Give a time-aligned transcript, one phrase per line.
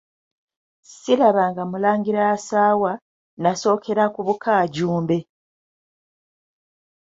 [0.97, 5.17] Sirabanga Mulangira asaawa, Nnasookera ku Bukaajumbe.